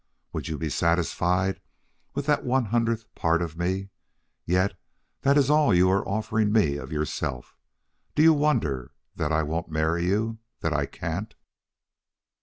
Would 0.33 0.47
you 0.47 0.57
be 0.57 0.71
satisfied 0.71 1.61
with 2.15 2.25
that 2.25 2.43
one 2.43 2.65
hundredth 2.65 3.13
part 3.13 3.39
of 3.39 3.55
me? 3.55 3.89
Yet 4.45 4.73
that 5.21 5.37
is 5.37 5.47
all 5.51 5.75
you 5.75 5.91
are 5.91 6.03
offering 6.09 6.51
me 6.51 6.75
of 6.77 6.91
yourself. 6.91 7.55
Do 8.15 8.23
you 8.23 8.33
wonder 8.33 8.93
that 9.17 9.31
I 9.31 9.43
won't 9.43 9.69
marry 9.69 10.07
you? 10.07 10.39
that 10.61 10.73
I 10.73 10.87
can't?" 10.87 11.35